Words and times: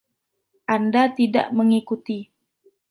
Anda 0.75 1.03
tidak 1.17 1.47
mengikuti. 1.57 2.19